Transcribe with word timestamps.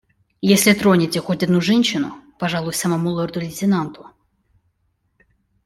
Если 0.41 0.73
тронете 0.73 1.21
хоть 1.21 1.43
одну 1.43 1.61
женщину, 1.61 2.15
пожалуюсь 2.39 2.75
самому 2.77 3.09
лорду-лейтенанту. 3.11 4.07